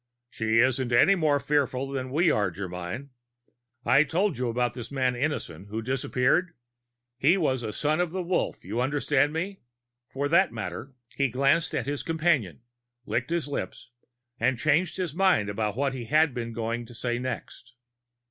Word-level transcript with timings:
"She 0.31 0.57
isn't 0.57 0.91
any 0.91 1.13
more 1.13 1.39
fearful 1.39 1.89
than 1.91 2.09
we 2.09 2.31
are, 2.31 2.49
Germyn. 2.49 3.09
I 3.85 4.03
told 4.03 4.35
you 4.35 4.49
about 4.49 4.73
this 4.73 4.89
man 4.91 5.13
Innison 5.13 5.67
who 5.67 5.83
disappeared. 5.83 6.55
He 7.19 7.37
was 7.37 7.61
a 7.61 7.71
Son 7.71 7.99
of 8.01 8.09
the 8.09 8.23
Wolf, 8.23 8.65
you 8.65 8.81
understand 8.81 9.31
me? 9.31 9.59
For 10.09 10.27
that 10.27 10.51
matter" 10.51 10.95
He 11.19 11.29
glanced 11.29 11.75
at 11.75 11.85
his 11.85 12.01
companion, 12.01 12.63
licked 13.05 13.29
his 13.29 13.47
lips 13.47 13.91
and 14.39 14.57
changed 14.57 14.97
his 14.97 15.13
mind 15.13 15.49
about 15.49 15.77
what 15.77 15.93
he 15.93 16.05
had 16.05 16.33
been 16.33 16.51
going 16.51 16.87
to 16.87 16.95
say 16.95 17.19
next. 17.19 17.75